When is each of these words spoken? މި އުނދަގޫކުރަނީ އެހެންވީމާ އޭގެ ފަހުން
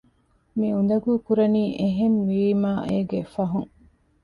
މި 0.57 0.67
އުނދަގޫކުރަނީ 0.73 1.63
އެހެންވީމާ 1.79 2.71
އޭގެ 2.89 3.19
ފަހުން 3.33 3.71